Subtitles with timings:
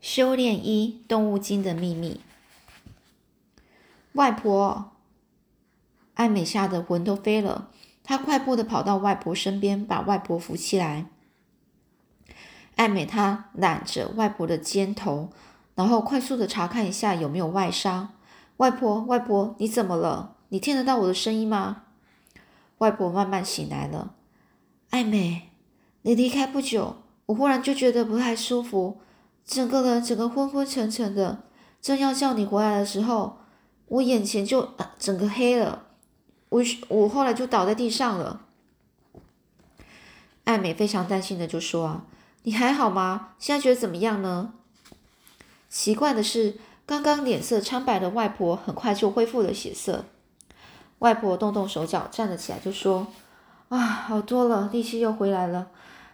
[0.00, 2.20] 修炼一动物精的秘密。
[4.12, 4.92] 外婆，
[6.14, 7.70] 艾美吓得魂都飞了，
[8.02, 11.06] 她快步的跑到外婆身边，把外婆扶起来。
[12.76, 15.30] 艾美她揽着外婆的肩头，
[15.74, 18.10] 然后快速的查看一下有没有外伤。
[18.58, 20.36] 外婆，外婆，你怎么了？
[20.48, 21.84] 你听得到我的声音吗？
[22.78, 24.14] 外婆慢慢醒来了。
[24.90, 25.50] 艾美，
[26.02, 26.96] 你离开不久，
[27.26, 29.00] 我忽然就觉得不太舒服。
[29.48, 31.38] 整个人整个昏昏沉沉的，
[31.80, 33.38] 正要叫你回来的时候，
[33.86, 35.84] 我眼前就整个黑了，
[36.50, 38.42] 我我后来就倒在地上了。
[40.44, 42.04] 艾美非常担心的就说：“啊，
[42.42, 43.30] 你还好吗？
[43.38, 44.52] 现在觉得怎么样呢？”
[45.70, 50.04] 奇怪的是，刚刚脸色苍白的外婆很快就恢复了血色。
[50.98, 53.06] 外婆动动手脚站了起来，就说
[53.70, 55.68] ：“啊，好多了，力气又回来了。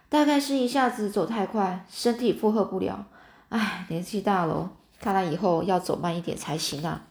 [0.07, 3.07] 大概是一下子走太快，身体负荷不了。”
[3.57, 4.69] 唉，年纪大了，
[4.99, 7.03] 看来以后要走慢一点才行啊。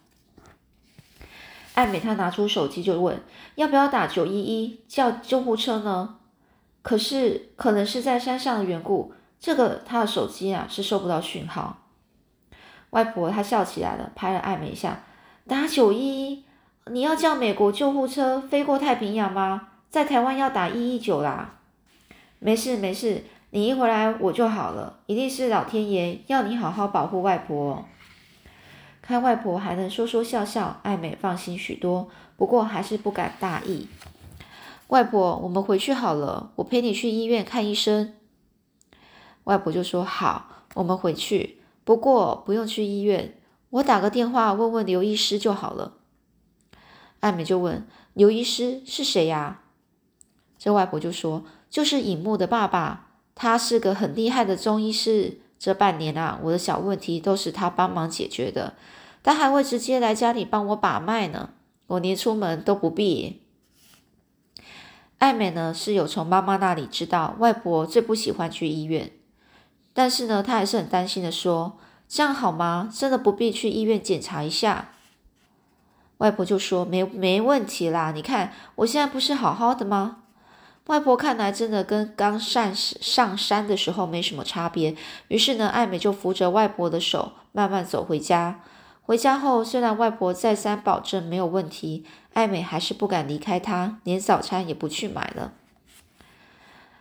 [1.73, 3.19] 艾美她拿出手机就问
[3.57, 6.17] ：“要不要打九一一叫救护车呢？”
[6.83, 11.79] 可是可能是在山上的缘故，这个她的手机啊是收不到讯号。
[12.91, 15.03] 外婆她笑起来了，拍了艾美一下
[15.49, 16.45] ：“打九一一，
[16.91, 19.69] 你要叫美国救护车飞过太平洋吗？
[19.89, 21.55] 在台湾要打一一九啦。”
[22.39, 23.25] 没事没事。
[23.55, 27.85] 你一回来我就好了，一定是老天爷要你好好保护外婆。
[29.01, 33.87] 看外婆还能说说笑笑，艾美放心许多，不过还是不敢大意。
[34.89, 38.15] 外婆，我们回去好了，我陪你去医院看医生。
[39.45, 43.39] 外婆就说好，我们回去，不过不用去医院，
[43.71, 45.93] 我打个电话问问刘医师就好了。
[47.21, 49.61] 艾美就问刘医师是谁呀？
[50.59, 53.11] 这外婆就说就是尹木的爸爸。
[53.35, 58.75] 他是个很厉害的中医师，这半年啊，我的小问题都是他帮忙解决的。
[59.23, 61.51] 他还会直接来家里帮我把脉呢，
[61.87, 63.41] 我连出门都不必。
[65.19, 69.11] 艾美呢是有从妈妈那里知道，外婆最不喜欢去医院，
[69.95, 72.91] 但是呢，她还是很担心的说：“这样好吗？
[72.93, 74.91] 真的不必去医院检查一下？”
[76.19, 80.24] 外婆就说：“没没问题啦，你看我现在不是好好的吗？”
[80.87, 84.95] 外婆看来真的跟刚上上山的时候没什么差别，
[85.29, 88.61] 于是呢，艾美就扶着外婆的手慢慢走回家。
[89.03, 95.53] 回家后，虽然外婆再三保证没有问题，艾美还是不敢离开她，连早餐也不去买了。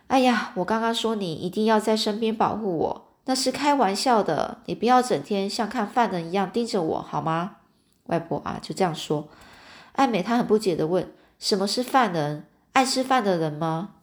[0.06, 7.56] 哎呀，我刚刚说你一定要在身边保护我，那是开玩笑的，你不要整天像看犯人一样盯着我好吗？
[8.06, 9.28] 外婆啊，就这样说。
[9.92, 13.94] 艾美她很不解的问：“什么是犯人？”爱吃饭的人吗？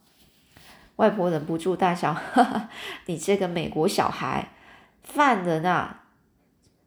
[0.95, 2.69] 外婆忍不住大笑：“哈哈，
[3.07, 4.53] 你这个美国小孩，
[5.03, 6.03] 犯人啊，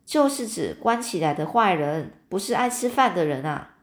[0.06, 3.74] 就是指关起来的坏人，不是爱吃饭的人啊。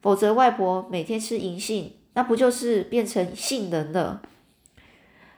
[0.00, 4.22] 否则，外婆每天吃银杏，那不就是变成杏仁了？”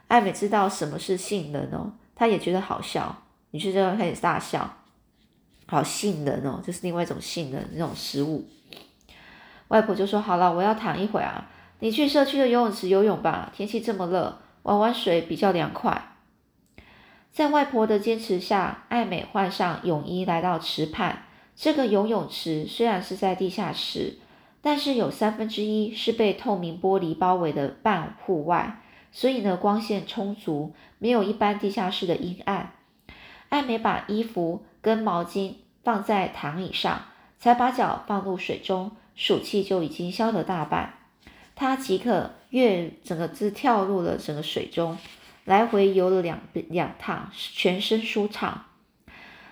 [0.07, 4.77] 艾美知道什么是杏仁哦，她也觉得好笑，于是就开始大笑。
[5.65, 8.47] 好，杏仁哦，就是另外一种杏仁那种食物。
[9.69, 11.49] 外婆就说：“好了，我要躺一会儿啊。”
[11.85, 16.15] 你去社区的游泳池游泳吧，天气这么热，玩玩水比较凉快。
[17.31, 21.25] 在外婆的坚持下，艾美换上泳衣来到池畔。
[21.55, 24.17] 这个游泳池虽然是在地下室，
[24.63, 28.81] 但是有三分之一是被透明玻璃包围的半户外，
[29.11, 32.71] 所以呢光线充足，没有一般地下室的阴暗。
[33.49, 35.53] 艾美把衣服跟毛巾
[35.83, 37.03] 放在躺椅上，
[37.37, 40.95] 才把脚放入水中，暑气就已经消了大半。
[41.55, 44.97] 他即刻跃整个字跳入了整个水中，
[45.45, 48.65] 来回游了两两趟，全身舒畅。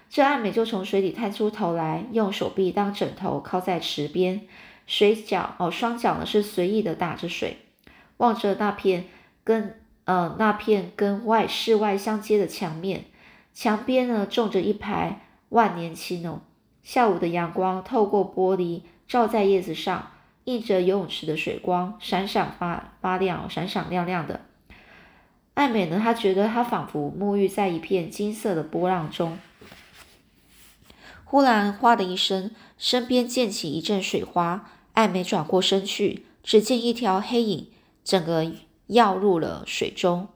[0.09, 4.41] 这爱美就从水里探出头来，用手臂当枕头靠在池边，
[4.85, 7.57] 水脚哦双脚呢是随意的打着水，
[8.17, 9.05] 望着那片
[9.45, 13.05] 跟呃那片跟外室外相接的墙面，
[13.53, 16.41] 墙边呢种着一排万年青哦。
[16.83, 20.09] 下午的阳光透过玻璃照在叶子上。
[20.45, 24.41] 映着游泳池的水光，闪闪发发亮，闪闪亮亮的。
[25.53, 25.99] 艾美呢？
[26.01, 29.37] 她觉得她仿佛沐浴在一片金色的波浪中。
[31.23, 34.69] 忽然，哗的一声，身边溅起一阵水花。
[34.93, 37.71] 艾美转过身去，只见一条黑影，
[38.03, 38.51] 整个
[38.87, 40.27] 跃入了水中，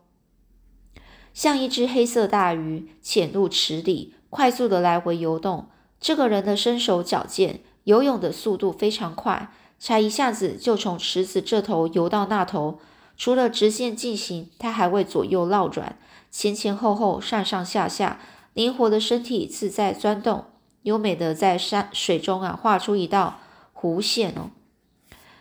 [1.33, 5.69] 像一只黑色大鱼潜入池里，快速的来回游动。
[5.99, 9.51] 这个人的身手矫健，游泳的速度非常快。
[9.79, 12.79] 才一下子就从池子这头游到那头，
[13.15, 15.97] 除了直线进行，它还会左右绕转，
[16.31, 18.19] 前前后后、上上下下，
[18.53, 20.45] 灵活的身体自在钻动，
[20.83, 23.39] 优美的在山水中啊画出一道
[23.73, 24.51] 弧线哦。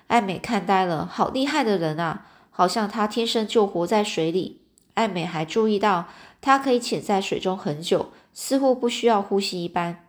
[0.06, 2.26] 艾美看呆了，好厉害的人啊！
[2.50, 4.60] 好像他天生就活在水里。
[4.94, 6.06] 艾美还注意到，
[6.40, 10.05] 他可以潜在水中很久，似乎不需要呼吸一般。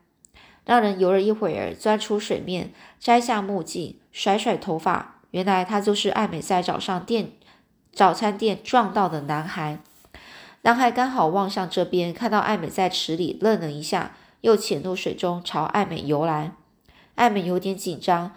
[0.67, 5.21] 让人游了一会儿，钻出水面，摘下墨镜，甩甩头发。
[5.31, 7.31] 原来他就是艾美在早上店
[7.93, 9.79] 早餐店撞到的男孩。
[10.63, 16.51] 男孩刚好望向这边，看到艾美在池里，愣了一下，又潜入水中朝艾美游来。
[17.15, 18.33] 艾美有点紧张，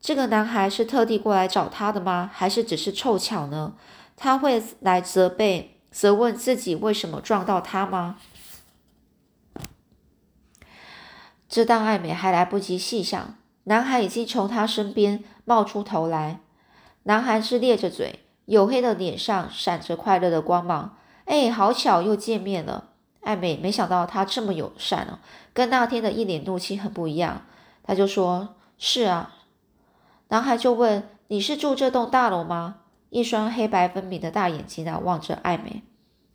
[0.00, 2.28] 这个男孩是特地过来找他的吗？
[2.34, 3.74] 还是只是凑巧呢？
[4.16, 8.16] 他会来责备、责问自己为什么撞到他吗？
[11.48, 13.34] 这当艾美还来不及细想，
[13.64, 16.40] 男孩已经从他身边冒出头来。
[17.04, 20.96] 男孩是咧着嘴，黝黑的脸上闪着快乐的光芒。
[21.24, 22.90] 哎，好巧，又见面了。
[23.20, 25.18] 艾美没想到他这么友善哦，
[25.52, 27.42] 跟那天的一脸怒气很不一样。
[27.82, 29.34] 他就说：“是啊。”
[30.28, 32.76] 男孩就问：“你是住这栋大楼吗？”
[33.10, 35.82] 一双黑白分明的大眼睛啊望着艾美。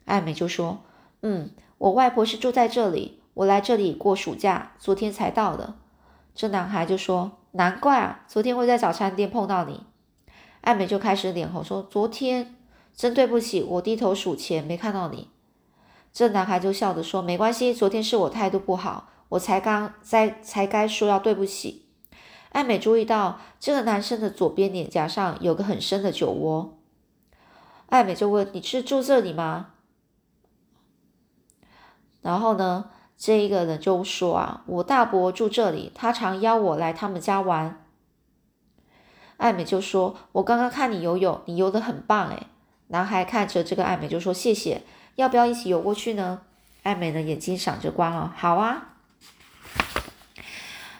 [0.05, 0.83] 艾美就说
[1.21, 5.75] ：“嗯，我外婆是住在这里。”我来这里过暑假，昨天才到的。
[6.35, 9.85] 这男孩就说：“难怪啊，昨天会在早餐店碰到你。”
[10.61, 12.55] 艾美就开始脸红，说：“昨天
[12.95, 15.29] 真对不起，我低头数钱没看到你。”
[16.13, 21.87] 这男孩就笑着说：“没关系，昨天是我态度不好，我才刚在才该说要对不起。”
[22.53, 26.77] 艾美注意到这个男生的左边脸颊上有个很深的酒窝。
[27.87, 29.71] 艾美就问：“你是住这里吗？”
[32.21, 32.91] 然后呢？
[33.17, 37.85] 这一个人就说啊，我大伯住这里，他常邀我来他们家玩。
[39.37, 42.47] 艾美就说，我刚刚看你游泳，你游得很棒诶。
[42.87, 44.83] 男孩看着这个艾美就说，谢谢，
[45.15, 46.41] 要不要一起游过去呢？
[46.83, 48.95] 艾美的眼睛闪着光哦，好啊。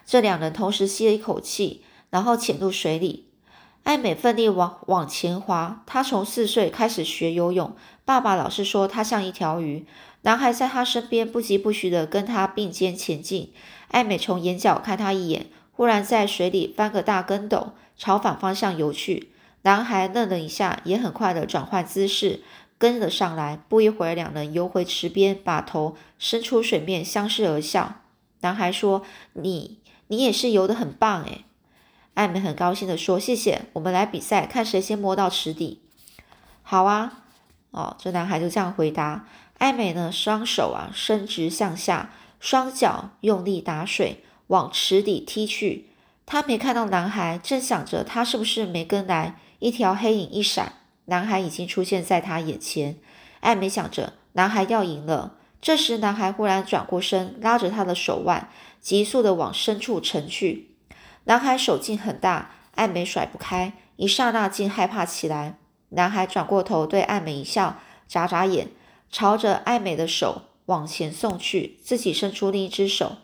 [0.06, 3.30] 这两人同时吸了一口气，然后潜入水里。
[3.83, 7.75] 艾美奋力往往前滑，她从四岁开始学游泳，
[8.06, 9.86] 爸爸老是说他像一条鱼。
[10.22, 13.52] 男孩在他身边不疾不徐地跟他并肩前进。
[13.90, 19.30] 艾美从眼角看他一眼，忽然在水里翻个大跟斗，朝反方向游去。
[19.64, 22.42] 男孩愣了一下，也很快地转换姿势，
[22.78, 23.58] 跟了上来。
[23.68, 28.02] 不一会儿，两人游回池边，把头伸出水面，相视而笑。
[28.42, 29.04] 男孩说
[29.34, 31.46] ：“你，你也是游得很棒诶。”
[32.16, 35.82] 艾美很高兴地说：“谢谢，我们来比赛，看谁先摸到池底。”
[36.62, 37.23] 好啊，
[37.74, 39.25] 哦，这男孩就这样回答。
[39.58, 45.90] 艾美呢，双手啊伸直向下，双脚用力打水，往池底踢去。
[46.25, 49.40] 她没看到男孩，正想着他是不是没跟来。
[49.58, 50.74] 一条黑影一闪，
[51.06, 52.98] 男孩已经出现在她眼前。
[53.40, 55.36] 艾美想着男孩要赢了。
[55.60, 58.50] 这时，男孩忽然转过身，拉着她的手腕，
[58.81, 60.69] 急速的往深处沉去。
[61.24, 65.58] 男孩手劲很大，艾美甩不开，一刹那竟害怕起来。
[65.95, 68.69] 男孩转过头对艾美一笑，眨眨眼。
[69.12, 73.18] 朝着艾美的手往前送去，自己伸出另一只手，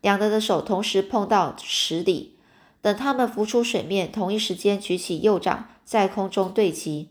[0.00, 2.36] 两人的手同时碰到池底。
[2.80, 7.10] 等他们浮出水面，同一时间举起右掌，在空中对击。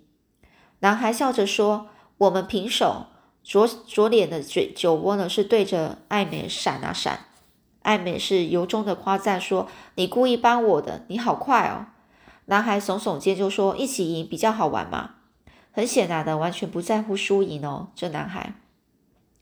[0.79, 1.87] 男孩笑着说
[2.19, 3.05] ：“我们平手。”
[3.43, 7.27] 左左脸的嘴酒窝呢，是对着艾美闪啊闪。
[7.83, 11.87] 艾美是由衷的夸赞说：“你故意帮我的，你好快哦。”
[12.51, 15.11] 男孩耸耸肩就说：“一起赢比较好玩嘛。”
[15.71, 17.87] 很显然的，完全不在乎输赢哦。
[17.95, 18.55] 这男孩，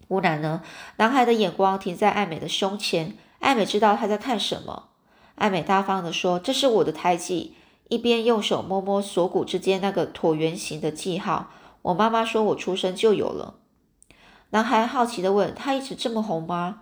[0.08, 0.62] 忽然呢，
[0.98, 3.18] 男孩的眼光停在艾美的胸前。
[3.40, 4.90] 艾美知道他在看什么。
[5.34, 7.56] 艾美大方的说：“这是我的胎记。”
[7.90, 11.50] 一边用手摸摸锁骨之间那个椭圆形的记号。
[11.82, 13.56] 我妈妈说我出生就有了。
[14.52, 16.82] 男孩好奇的问：“他一直这么红吗？”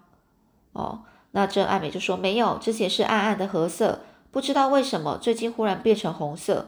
[0.73, 4.01] 哦，那这艾美就说：“没有，之前是暗暗的褐色，
[4.37, 6.67] 不知道为什么最近忽然变成红色。”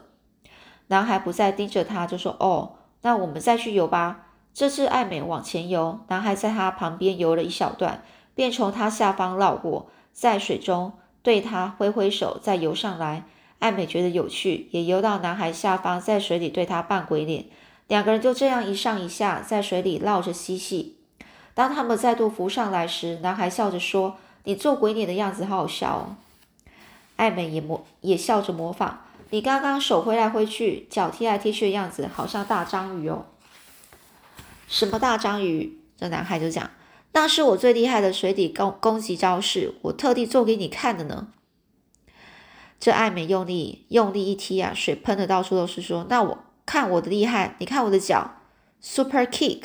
[0.90, 2.72] 男孩不再盯着他，就说：“哦，
[3.02, 8.02] 那我们再去游吧。”这次艾美往前游，男孩在他旁边游了一小段，
[8.34, 13.22] 便从他下方绕过，在水中对他挥挥手，再游上来。
[13.60, 17.44] 艾美觉得有趣，也游到男孩下方，在水里对他扮鬼脸。
[17.86, 20.96] 两个人就这样一上一下，在水里绕着嬉戏。
[21.54, 26.16] 当他们再度浮上来时，男孩笑着说：“你做鬼脸的样子好好笑哦。”
[27.20, 29.04] 艾美也模也笑着模仿。
[29.28, 33.26] 你刚刚手挥来挥去，脚踢来踢去的样子，好像大章鱼哦。
[34.66, 35.78] 什么大章鱼？
[35.98, 36.70] 这男孩就讲，
[37.12, 41.28] 那是我最厉害的水底攻攻击招式，我特地做给你看的呢。
[42.80, 45.82] 这艾美用力用力一踢啊，水喷的到处都是。
[45.82, 48.36] 说，那我看我的厉害，你看我的脚
[48.80, 49.64] ，Super Kick。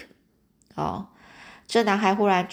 [0.76, 1.08] 哦，
[1.66, 2.50] 这男孩忽然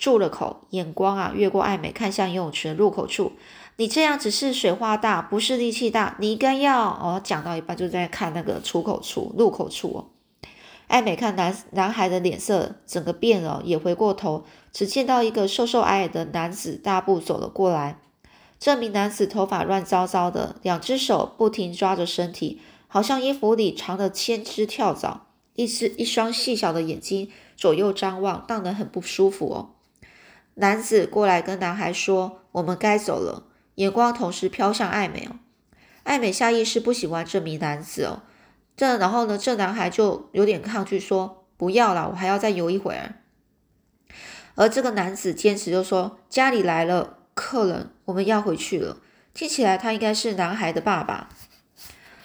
[0.00, 3.32] 住了口，眼光啊越过艾美，看向游泳池的入口处。
[3.76, 6.16] 你这样只是水花大，不是力气大。
[6.18, 10.06] 你应该要哦，讲到一半就在看那个出口处、入口处哦。
[10.86, 17.98] 艾美看男男孩的脸色整个变了，也回过头，只见到一个瘦瘦矮矮的男子大步走了过来。
[18.58, 25.26] 这名男子头发乱糟糟的，两只手不停抓着身体，好像衣服里藏了千只跳蚤。
[25.56, 29.70] 一只一双细小的眼睛左右张望，荡得很不舒服哦。
[30.60, 33.44] 男子过来跟男孩说：“我们该走了。”
[33.76, 35.36] 眼光同时飘向艾美哦。
[36.02, 38.22] 艾美下意识不喜欢这名男子哦。
[38.76, 43.14] 这然后呢，这男孩就有点抗拒，说：“不要了，我还要再游一会儿。”
[44.54, 48.98] 而这个男子坚持就说：“家里来了客人，我们要回去了。”
[49.32, 51.30] 听起来他应该是男孩的爸爸。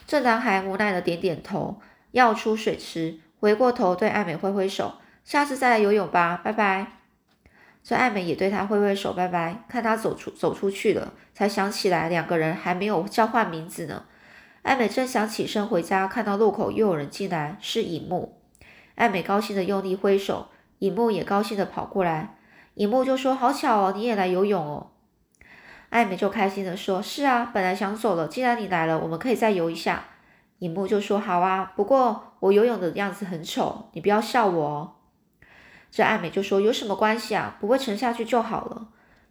[0.05, 1.79] 这男孩无奈的点点头，
[2.11, 6.91] 要出水池，回过头对艾美挥挥手：“下次再来游泳吧，拜拜。”
[7.87, 9.63] 这艾美也对他挥挥手，拜拜。
[9.69, 14.05] 看他走出走出去了，才想起来两个人还没有交换名字呢。
[14.63, 18.41] 艾美正想起身回家，看到路口又有人进来，是尹木。
[18.95, 20.47] 艾美高兴的用力挥手，
[20.79, 22.37] 尹木也高兴的跑过来。
[22.73, 24.87] 尹木就说：“好巧哦，你也来游泳哦。”
[25.91, 30.05] 艾美就开心的说：“是啊，本来想走了，既然你来了，我们可以再游一下。”
[30.57, 34.91] 尹木就说：“好啊，不过我游泳的样子很丑，你不要笑我哦。”
[35.95, 37.55] 这艾美就说：“有什么关系啊？
[37.57, 38.89] 不会沉下去就好了。”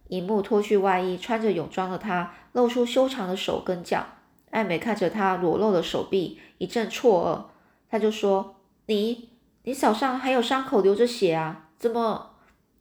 [0.09, 4.03] 尹木脱去外衣，穿着泳装的他露出修长的手跟脚。
[4.49, 7.53] 艾美看着他裸露的手臂，一阵错愕。
[7.91, 8.55] 他就说
[8.87, 9.29] ：“你，
[9.61, 11.67] 你手上还有伤口，流着血啊？
[11.77, 12.31] 怎么？”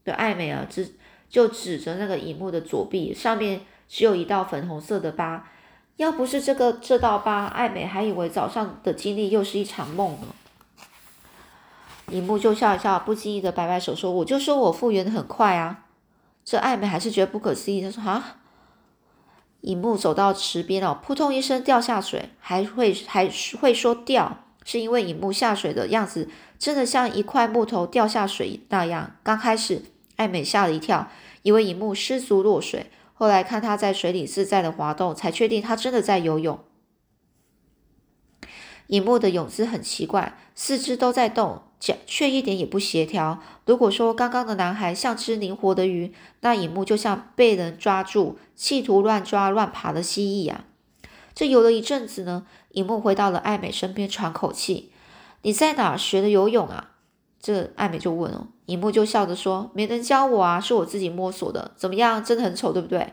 [0.03, 0.95] 的艾美啊，指
[1.29, 5.47] 就指着那个尹木的左臂，上面只有一道粉红色的疤。
[5.97, 10.29] 要不是这个这道疤，艾美还以为早上的经历又是一场梦呢。
[12.11, 15.87] 尹木就笑一笑，不经意的摆摆手说：“我就说我复原的很快啊。”
[16.45, 18.37] 这艾美还是觉得不可思议，他说：“啊！”
[19.63, 29.13] 尹木走到池边哦，扑通一声掉下水，还会还会说掉，是因为尹木下水的样子真的像一块木头掉下水那样。
[29.23, 29.83] 刚开始
[30.17, 31.09] 艾美吓了一跳，
[31.43, 36.59] 以为尹木失足落水，后来看他在水里自在的滑动，才确定他真的在游泳。
[38.89, 41.63] 尹木的泳姿很奇怪，四肢都在动。
[42.07, 43.43] 却一点也不协调。
[43.67, 50.65] 如果说刚刚的男孩像只灵活的鱼，那影木就像被人抓住，企图乱抓乱爬的蜥蜴啊！
[51.35, 54.93] 这游了一阵子呢，影木回到了艾美身边，喘口气
[55.43, 56.93] ：“你在哪学的游泳啊？”
[57.39, 61.73] 这艾美就问哦，影木就笑着说：“没人教我啊，是我自己摸索的。
[61.77, 63.13] 怎么样，真的很丑，对不对？”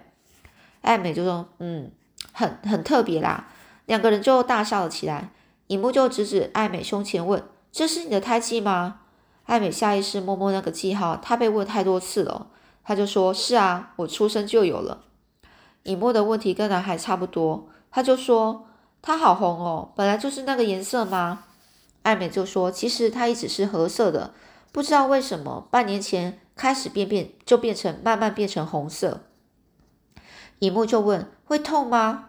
[0.80, 1.92] 艾美就说：“嗯，
[2.32, 3.50] 很很特别啦。”
[3.88, 5.32] 两个人就大笑了起来。
[5.72, 7.42] 尹木就指指艾美胸前问。
[7.72, 9.00] 这是你的胎记吗？
[9.46, 12.48] 艾美下意识摸摸那个记号，她被问太多次了，
[12.84, 15.06] 她就说：“是啊，我出生就有了。”
[15.84, 18.68] 尹木的问题跟男孩差不多，他就说
[19.02, 21.46] ：“它好红哦，本来就是那个颜色吗？”
[22.04, 24.34] 艾美就说：“其实它一直是褐色的，
[24.74, 29.22] 不知道为什么半年前开始变变就变成慢慢变成红色。”
[30.60, 32.26] 尹木就问：“会痛吗？”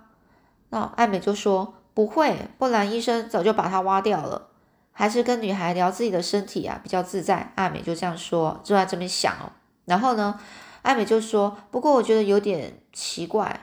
[0.71, 4.49] 那艾美就说：“不会，不然医生早就把它挖掉了。”
[4.95, 7.53] 还是跟女孩聊自己的身体啊，比较自在。
[7.57, 9.53] 艾美就这样说，就在这边想哦。
[9.87, 10.39] 然后呢，
[10.83, 13.61] 艾美就说：“不过我觉得有点奇怪。”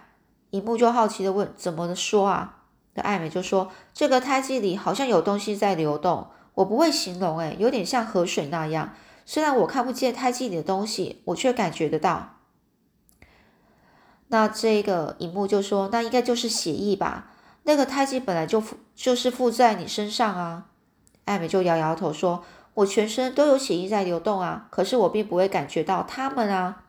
[0.50, 2.64] 尹木就好奇的问：“怎么说啊？”
[2.96, 8.96] 那艾美就说：“这个胎记里好像有东西在流动，我不会形容，诶，有点像河水那样。
[9.28, 12.38] 虽然我看不见胎记里的东西，我却感觉得到。”
[14.30, 17.28] 那这个尹木就说：“那应该就是血液吧？
[17.64, 20.66] 那个胎记本来就附就是附在你身上啊。”
[21.26, 26.84] 艾美就摇摇头说：“我全身都有血液在流动啊，可是我并不会感觉到它们啊。”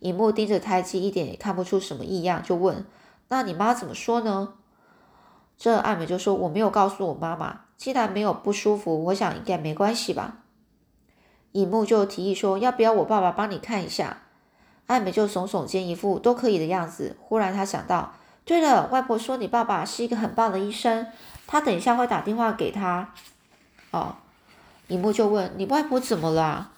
[0.00, 2.86] 尹木盯着胎记，一点也看不出什么异样，就问
[3.28, 4.54] ：“那你妈怎么说呢？”
[5.58, 10.38] 这艾美就说：“我没有告诉我妈妈，既然没有不舒服，我想应该没关系吧。”
[11.52, 14.18] 尹木就提议说：“要不要我爸爸帮你看一下？”
[14.86, 17.16] 艾美就耸耸肩，一副都可以的样子。
[17.20, 18.14] 忽然他想到
[18.48, 21.06] ：“对了，外婆说你爸爸是一个很棒的医生，
[21.46, 23.12] 他等一下会打电话给他。”
[23.92, 24.16] 哦，
[24.86, 26.72] 尹木就问：“你外婆怎么了？”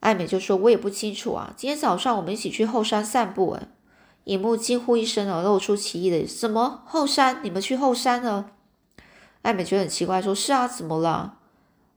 [0.00, 1.52] 艾美就说：“我也不清楚啊。
[1.54, 3.68] 今天早上我们一起去后山散步。”哎，
[4.24, 7.40] 尹木惊呼一声，而露出奇异的：“什么后山？
[7.42, 8.46] 你们去后山了？”
[9.42, 11.36] 艾美觉得很奇怪，说：“是啊，怎么了？”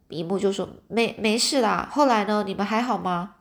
[0.10, 2.44] 尹木就说：“没没事啦。”后来呢？
[2.46, 3.36] 你们还好吗？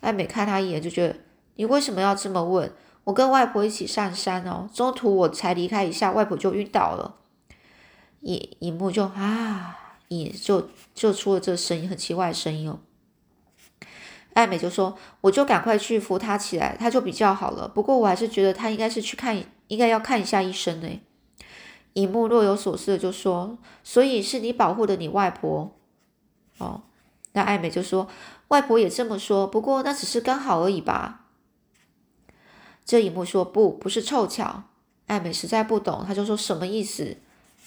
[0.00, 1.16] 艾美看他一眼，就觉得
[1.56, 2.70] ：“你为什么要这么问？
[3.04, 7.16] 我跟外婆一起上山哦，中途我才离开一下，外婆就晕倒了。”
[8.20, 9.76] 尹尹木就啊。
[10.08, 12.80] 也就就出了这声音，很奇怪的声音哦。
[14.34, 17.68] 艾美就说：“我就赶快去扶他起来，他就比较好了。
[17.68, 21.00] 不过我还是觉得他应该是去看，应该要看一下医生呢。”
[21.94, 25.76] 尹木若有所思的就说：“所以是你保护的你外婆
[26.58, 26.82] 哦。”
[27.34, 28.08] 那艾美就说
[28.48, 31.26] ：“外婆也这么说，不过那只是刚好而已吧。”
[32.90, 34.64] 这尹木说：“不，不是凑巧。”
[35.06, 37.18] 艾美实在不懂，他就说：“什么意思？”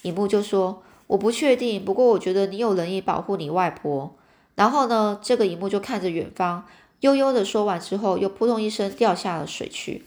[0.04, 4.14] 尹木就说：“我不确定，不过我觉得你有能力保护你外婆。”
[4.56, 6.66] 然后呢，这个荧幕就看着远方，
[7.00, 10.04] 悠悠的说完之后，又扑通一声掉下了水去。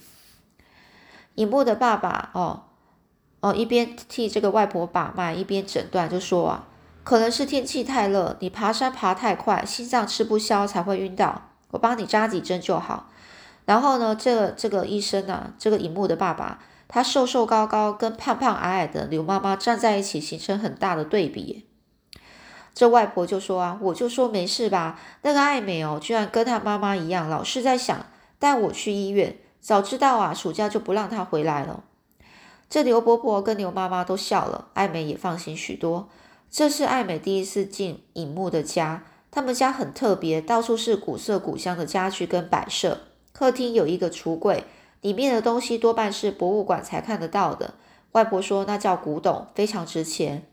[1.37, 2.65] 荧幕的爸爸哦
[3.41, 6.69] 哦，一边替这个外婆把脉，一边诊断，就说啊，
[7.05, 11.41] 可能是天气太热，你爬山爬太快，心脏吃不消才会晕倒。
[11.71, 13.09] 我帮你扎几针就好。
[13.67, 21.67] 然后呢，这个这个医生呢，这个荧幕的爸爸，他瘦瘦高高，跟胖胖矮矮的刘妈妈站在一起，形成很大的对比。
[22.73, 25.01] 这外婆就说啊，我就说没事吧。
[25.23, 28.07] 那个爱美哦，居然跟她妈妈一样，老是在想
[28.39, 29.37] 带我去医院。
[29.61, 31.83] 早知道啊，暑假就不让她回来了。
[32.71, 36.09] 这刘伯伯跟刘妈妈都笑了，爱美也放心许多。
[36.49, 43.06] 这是爱美第一次进尹木的家，他们家很特别，到处是古色古香的家具跟摆设。
[43.37, 44.65] 客厅有一个橱柜，
[45.03, 47.75] 里面的东西多半是博物馆才看得到的。
[48.13, 50.47] 外婆说那叫古董，非常值钱。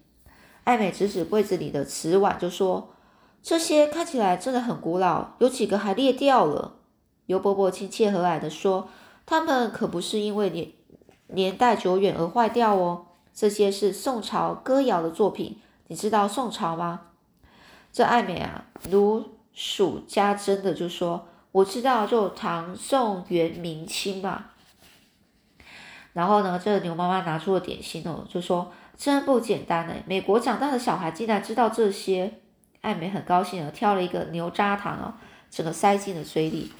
[0.65, 2.89] 艾美指指柜子里的瓷碗，就说
[3.41, 6.73] ：“这些看起来真的很古老，有几个还裂掉了。”
[7.27, 8.89] 尤伯伯亲切和蔼地说
[9.25, 10.67] ：“他们可不是因为年
[11.27, 15.61] 年代久远而坏掉哦，这些是宋朝歌谣的作品。
[15.87, 16.99] 你知道宋朝吗？”
[17.93, 19.23] 这艾美啊，如
[19.53, 24.47] 数家珍的就说：“我知道，就唐宋元明清嘛。”
[26.11, 28.73] 然后呢，这个牛妈妈拿出了点心哦，就说。
[28.95, 29.93] 真不简单呢！
[30.05, 32.31] 美国长大的小孩竟然知道这些。
[32.81, 35.15] 艾美很高兴的挑了一个牛轧糖哦，
[35.49, 36.71] 整个塞进了嘴里。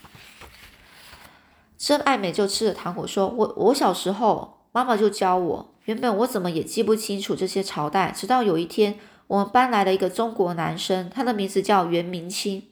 [1.76, 12.68] 这艾美就吃着糖果说：“我我小时候妈妈就教我，原本我怎么也记不清楚这些朝代，直到有一天我们班来了一个中国男生，他的名字叫元明清。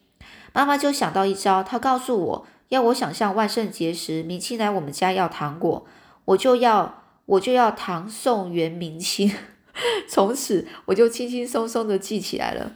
[0.54, 5.86] 妈妈就想到一招，她告诉我要我想象万圣节时明清来我们家要糖果，
[6.26, 9.32] 我就要。”我就要唐宋元明清，
[10.10, 12.74] 从此我就轻轻松松的记起来了，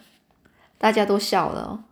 [0.77, 1.83] 大家都笑了，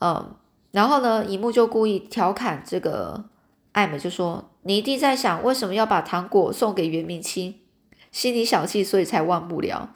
[0.00, 0.34] 嗯，
[0.72, 3.24] 然后呢，一幕就故意调侃这个
[3.72, 7.60] 艾美，就说：“你一定在想为什么要把糖果送给元明清，
[8.12, 9.94] 心里小气，所以才忘不了。”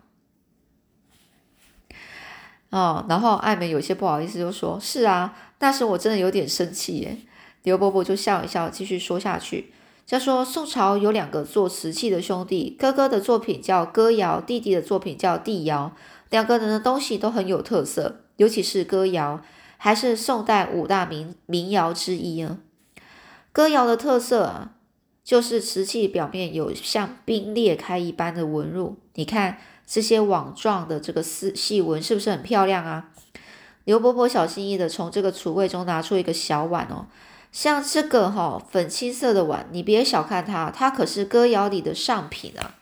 [2.71, 7.19] 哦，然后艾美有些不好意思，就说：“是啊，那时我真的有点生气耶。”
[7.63, 9.73] 刘伯伯就笑一笑，继续说下去。
[10.09, 15.93] 他说：“宋朝有两个做瓷器的兄弟，哥哥的作品叫歌谣，弟弟的作品叫弟窑。
[16.31, 19.41] 两个人的东西都很有特色，尤其是歌谣，
[19.77, 22.59] 还是宋代五大名民谣之一啊。
[23.53, 24.73] 歌谣的特色啊，
[25.23, 28.97] 就是瓷器表面有像冰裂开一般的纹路。
[29.15, 29.59] 你看
[29.93, 33.09] 这些网状的这个丝细纹，是不是很漂亮啊？”
[33.83, 37.07] 刘伯伯小心翼翼的从这个橱柜中拿出一个小碗哦。
[37.51, 42.77] 像这个哈粉青色的碗，你别小看它，它可是歌谣里的上品啊。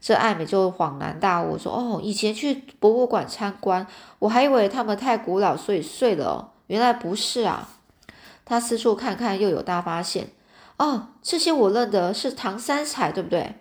[0.00, 3.86] 这艾美就恍然大悟说：“哦，以前去博物馆参观，
[4.18, 7.68] 我还以为他们太古老，所以碎了哦，原来不是啊。”
[8.44, 10.30] 他四处看看，又有大发现
[10.78, 13.54] 哦，这些我认得是唐三彩，对不对？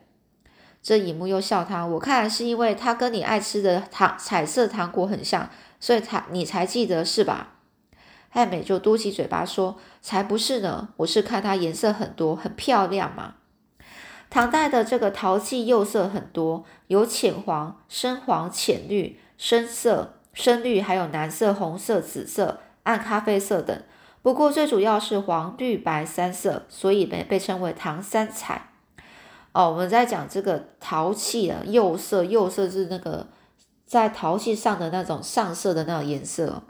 [0.86, 7.54] 这尹木又笑他：“我看是因为他跟你爱吃的糖彩色糖果很像，所以才你才记得是吧？”
[8.34, 13.34] 艾美就嘟起嘴巴说：“才不是呢，我是看它颜色很多，很漂亮嘛。
[14.30, 23.76] 唐代的这个陶器釉色很多，有浅黄、深黄、浅绿、深色、深绿，还有蓝色、红色、紫色、暗咖啡色等。
[24.22, 28.70] 不过最主要是黄、绿、白三色，所以被被称为唐三彩。
[29.56, 33.26] 哦，我们在讲这个陶器啊，釉色，釉色是那个
[33.86, 36.62] 在陶器上的那种上色的那种颜色。”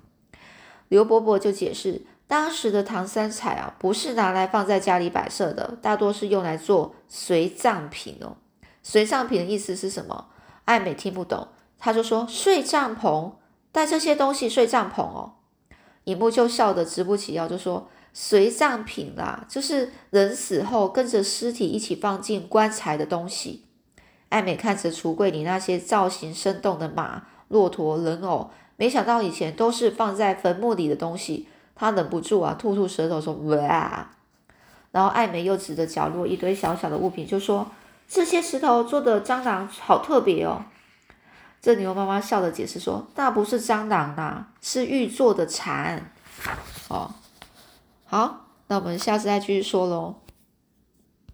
[0.89, 8.38] 刘伯伯就解释，当时的唐三彩啊，不是拿来放在家里摆设的，大多是用来做随葬品哦。
[8.84, 10.28] 随葬品的意思是什么？
[10.65, 11.48] 艾美听不懂，
[11.80, 13.32] 他就说睡帐篷，
[13.71, 15.34] 带这些东西睡帐篷哦。
[16.04, 23.65] 尹木就笑得直不起腰，就说随葬品啦，就是人死后跟着尸体一起放进棺材的东西。
[24.30, 28.49] 艾美看着橱柜里那些造型生动的马、骆驼、人偶。
[28.78, 34.10] 没想到以前都是放在坟墓里的东西，她忍不住啊，吐吐舌头说哇。
[34.91, 37.69] 然后艾美又指着角落一堆小小的物品，就说
[38.08, 40.63] 这些石头做的蟑螂好特别哦。
[41.62, 46.10] 这牛妈妈笑着解释说，那不是蟑螂啦，是玉做的蝉。
[46.88, 47.13] 哦。
[48.06, 50.15] 好，那我们下次再继续说喽。